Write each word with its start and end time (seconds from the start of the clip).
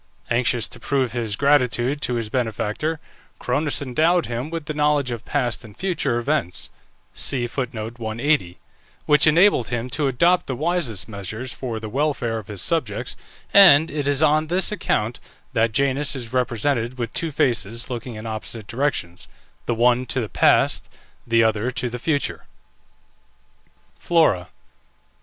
Anxious 0.31 0.67
to 0.69 0.79
prove 0.79 1.11
his 1.11 1.35
gratitude 1.35 2.01
to 2.01 2.15
his 2.15 2.27
benefactor, 2.27 2.99
Cronus 3.37 3.83
endowed 3.83 4.25
him 4.25 4.49
with 4.49 4.65
the 4.65 4.73
knowledge 4.73 5.11
of 5.11 5.23
past 5.25 5.63
and 5.63 5.77
future 5.77 6.17
events, 6.17 6.71
which 7.13 7.71
enabled 9.27 9.67
him 9.67 9.91
to 9.91 10.07
adopt 10.07 10.47
the 10.47 10.55
wisest 10.55 11.07
measures 11.07 11.53
for 11.53 11.79
the 11.79 11.87
welfare 11.87 12.39
of 12.39 12.47
his 12.47 12.63
subjects, 12.63 13.15
and 13.53 13.91
it 13.91 14.07
is 14.07 14.23
on 14.23 14.47
this 14.47 14.71
account 14.71 15.19
that 15.53 15.71
Janus 15.71 16.15
is 16.15 16.33
represented 16.33 16.97
with 16.97 17.13
two 17.13 17.29
faces 17.31 17.87
looking 17.91 18.15
in 18.15 18.25
opposite 18.25 18.65
directions, 18.65 19.27
the 19.67 19.75
one 19.75 20.07
to 20.07 20.19
the 20.19 20.27
past, 20.29 20.89
the 21.27 21.43
other 21.43 21.69
to 21.69 21.91
the 21.91 21.99
future. 21.99 22.47
FLORA. 23.99 24.47